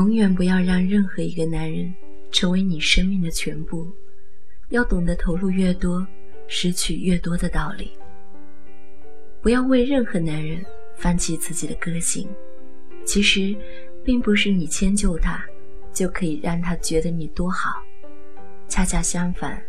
[0.00, 1.94] 永远不要让任何一个男人
[2.30, 3.86] 成为你生命的全部。
[4.70, 6.06] 要懂得投入越多，
[6.48, 7.90] 失去越多的道理。
[9.42, 10.64] 不要为任何男人
[10.96, 12.26] 放弃自己的个性。
[13.04, 13.54] 其实，
[14.02, 15.44] 并不是你迁就他，
[15.92, 17.82] 就可以让他觉得你多好。
[18.68, 19.62] 恰恰相反，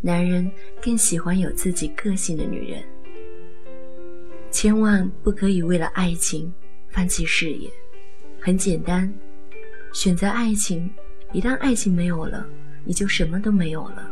[0.00, 0.50] 男人
[0.82, 2.82] 更喜欢有自己个性的女人。
[4.50, 6.52] 千万不可以为了爱情
[6.88, 7.70] 放弃事业。
[8.40, 9.12] 很简单，
[9.92, 10.88] 选择爱情，
[11.32, 12.46] 一旦爱情没有了，
[12.84, 14.10] 你就什么都没有了。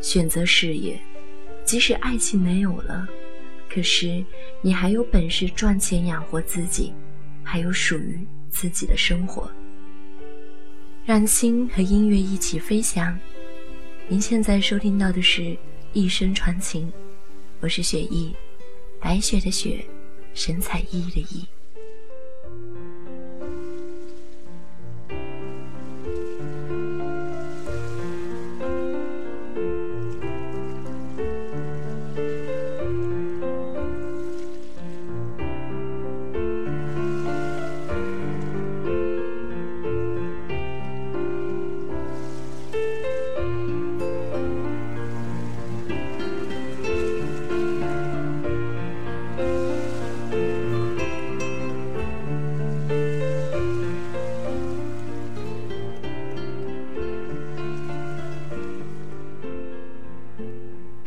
[0.00, 1.00] 选择事业，
[1.64, 3.06] 即使爱情没有了，
[3.68, 4.24] 可是
[4.62, 6.92] 你还有本事赚钱养活自己，
[7.42, 9.50] 还有属于自己的生活。
[11.04, 13.18] 让心和音乐一起飞翔。
[14.08, 15.42] 您现在收听到的是
[15.92, 16.88] 《一生传情》，
[17.60, 18.34] 我是雪意，
[19.00, 19.84] 白雪的雪，
[20.32, 21.44] 神采奕奕的奕。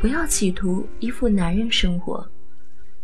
[0.07, 2.25] 不要企图依附男人生活，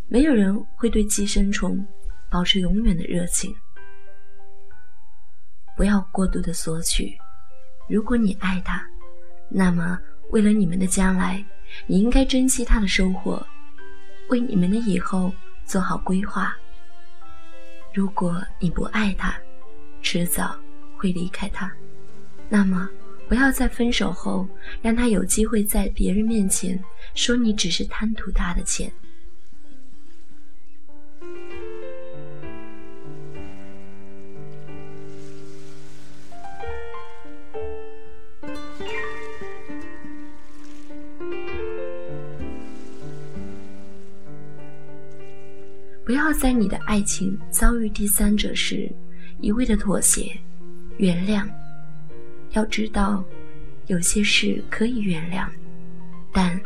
[0.08, 1.86] 没有人会对寄生虫
[2.30, 3.54] 保持永远的热情。
[5.76, 7.14] 不要过度的索取，
[7.90, 8.82] 如果你爱他，
[9.50, 10.00] 那么
[10.32, 11.44] 为了你们的将来，
[11.88, 13.46] 你应该珍惜他的收获，
[14.30, 15.30] 为你们的以后
[15.66, 16.56] 做好规划。
[17.94, 19.36] 如果你不爱他，
[20.02, 20.58] 迟早
[20.96, 21.70] 会离开他，
[22.48, 22.90] 那么。
[23.34, 24.48] 不要在分手后
[24.80, 26.80] 让他有机会在别人面前
[27.16, 28.92] 说你只是贪图他的钱。
[46.06, 48.88] 不要在你的爱情遭遇第三者时
[49.42, 50.32] 一味的妥协、
[50.98, 51.63] 原谅。
[52.54, 53.24] 要知道，
[53.88, 55.48] 有些事可以原谅，
[56.32, 56.60] 但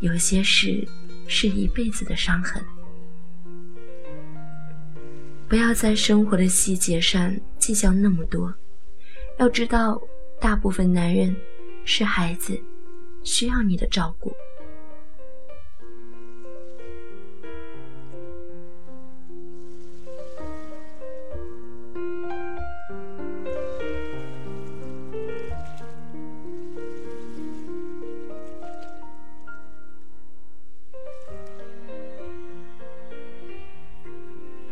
[0.00, 0.86] 有些事
[1.28, 2.62] 是一辈子的伤痕。
[5.46, 8.52] 不要在生活的细节上计较那么多。
[9.38, 10.00] 要知道，
[10.40, 11.34] 大部分男人
[11.84, 12.58] 是孩子，
[13.22, 14.32] 需要你的照顾。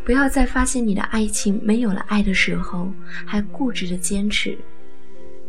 [0.04, 2.92] 不要在发现你的爱情没有了爱的时候，
[3.24, 4.58] 还固执的坚持。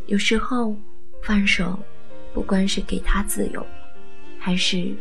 [0.06, 0.76] 有时候，
[1.24, 1.80] 放手，
[2.34, 3.66] 不管是给他自由，
[4.38, 4.94] 还是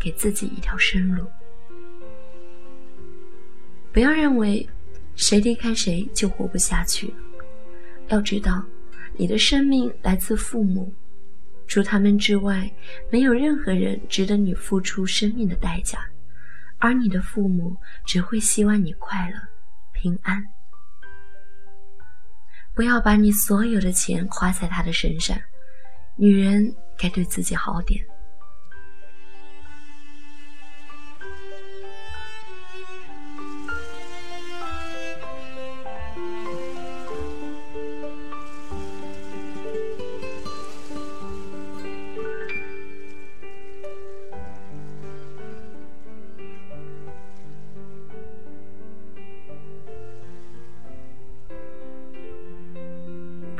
[0.00, 1.26] 给自己一条生路。
[3.92, 4.66] 不要认为
[5.14, 7.12] 谁离开谁就活不下去。
[8.08, 8.64] 要知道，
[9.16, 10.90] 你的生命来自父母，
[11.66, 12.70] 除他们之外，
[13.10, 15.98] 没有任何人值得你付出生命的代价。
[16.84, 17.74] 而你的父母
[18.04, 19.36] 只会希望你快乐、
[19.94, 20.44] 平安。
[22.74, 25.34] 不要把你所有的钱花在他的身上，
[26.14, 28.04] 女人该对自己好点。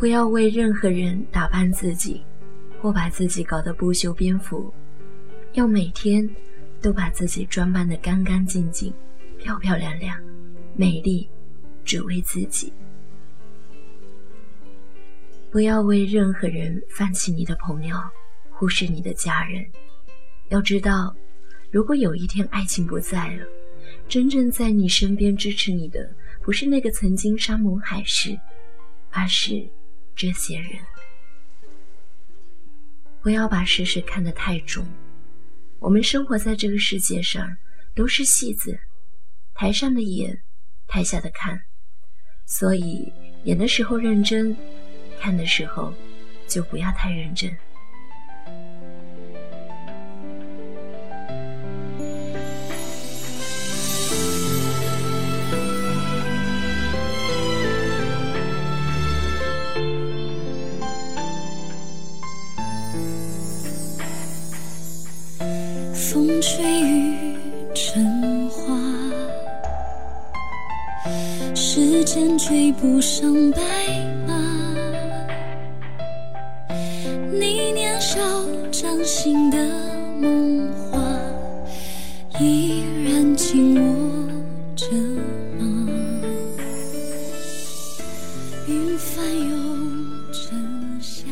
[0.04, 2.22] 不要为任何人打扮自己，
[2.78, 4.70] 或把自己搞得不修边幅。
[5.54, 6.28] 要每天
[6.82, 8.92] 都把自己装扮得干干净净、
[9.38, 10.20] 漂漂亮亮、
[10.76, 11.26] 美丽，
[11.86, 12.70] 只为自己。
[15.50, 17.96] 不要为任何人放弃你的朋友，
[18.50, 19.64] 忽视你的家人。
[20.50, 21.16] 要知道，
[21.70, 23.46] 如果有一天爱情不在了，
[24.06, 28.38] 真正在你身边支持你的，不是那个曾经山盟海誓，
[29.10, 29.66] 而是。
[30.16, 30.80] 这些人，
[33.20, 34.86] 不要把事实看得太重。
[35.80, 37.56] 我们生活在这个世界上，
[37.94, 38.78] 都是戏子，
[39.54, 40.42] 台上的演，
[40.86, 41.60] 台下的看。
[42.46, 43.12] 所以，
[43.44, 44.56] 演的时候认真，
[45.20, 45.92] 看的时候
[46.46, 47.54] 就不要太认真。
[71.54, 73.60] 时间追不上白
[74.26, 74.34] 马。
[77.32, 78.20] 你年少
[78.70, 79.58] 掌心的
[80.20, 80.98] 梦话，
[82.40, 84.28] 依然紧握
[84.76, 84.86] 着
[85.58, 85.88] 吗？
[88.68, 91.24] 云翻涌成夏。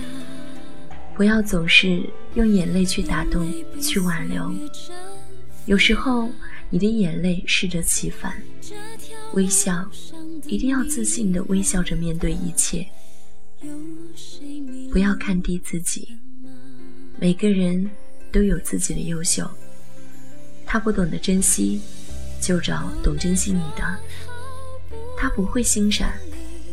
[1.15, 2.03] 不要总是
[2.35, 3.47] 用眼泪去打动，
[3.81, 4.53] 去挽留。
[5.67, 6.29] 有时候，
[6.71, 8.35] 你的眼泪适得其反。
[9.35, 9.89] 微笑，
[10.47, 12.87] 一定要自信的微笑着面对一切。
[14.91, 16.17] 不要看低自己。
[17.19, 17.89] 每个人
[18.31, 19.49] 都有自己的优秀。
[20.67, 21.81] 他不懂得珍惜，
[22.41, 23.85] 就找懂珍惜你的；
[25.17, 26.11] 他不会欣赏，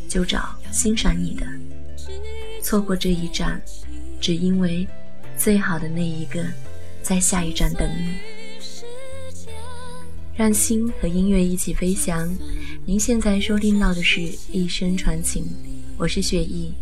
[0.07, 1.45] 就找欣赏你的。
[2.61, 3.61] 错过这一站。
[4.21, 4.85] 只因为，
[5.37, 6.45] 最好的那一个，
[7.01, 8.17] 在下一站等你。
[10.39, 12.33] 让心和音乐一起飞翔。
[12.85, 14.21] 您现在收听到的是
[14.53, 15.43] 《一生传情》，
[15.97, 16.73] 我是雪艺。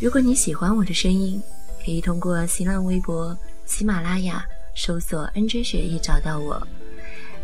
[0.00, 1.38] 如果你喜欢我的声音，
[1.84, 3.36] 可以通过新浪微博、
[3.66, 4.42] 喜马拉雅
[4.74, 6.66] 搜索 “nj 雪艺”找到我。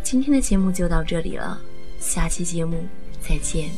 [0.02, 1.60] 今天的节目就到这里了，
[2.00, 2.82] 下期节目
[3.20, 3.68] 再见。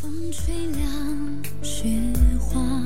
[0.00, 1.90] 风吹凉雪
[2.40, 2.82] 花。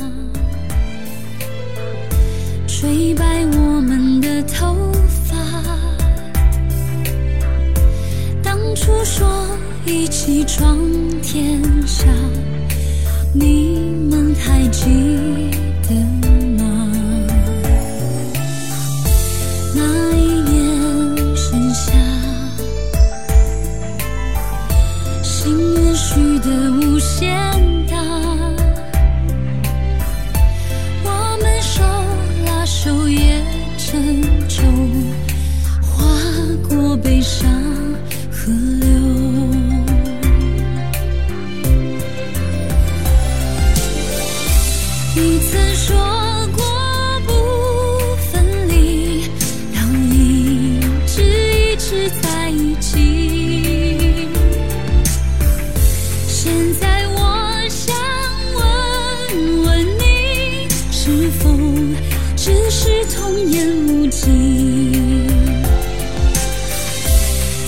[2.66, 4.74] 吹白我们的头
[8.74, 9.28] 当初说
[9.84, 10.78] 一起闯
[11.20, 12.06] 天下，
[13.34, 13.76] 你
[14.10, 14.88] 们还记
[15.86, 16.41] 得
[45.14, 45.94] 你曾说
[46.56, 46.64] 过
[47.26, 47.32] 不
[48.30, 49.20] 分离
[49.74, 49.78] 要
[50.10, 54.26] 一直一直在一起。
[56.26, 56.50] 现
[56.80, 57.94] 在我想
[58.54, 58.60] 问
[59.64, 61.50] 问你是否
[62.34, 64.22] 只是童言无忌？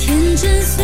[0.00, 0.83] 天真岁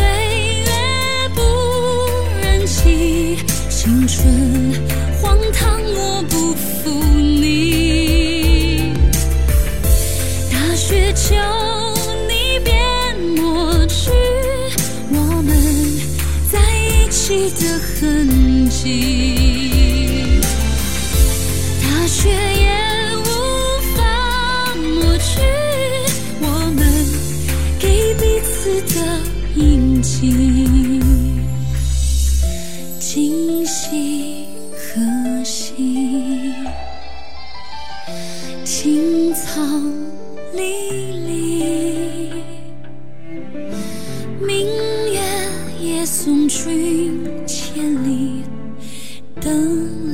[17.49, 18.79] 的痕迹，
[21.81, 22.67] 大雪也
[23.17, 23.21] 无
[23.95, 23.99] 法
[24.75, 25.29] 抹去
[26.41, 26.45] 我
[26.75, 26.79] 们
[27.79, 28.49] 给彼此
[28.95, 28.95] 的
[29.55, 30.90] 印记。
[49.41, 50.10] 等。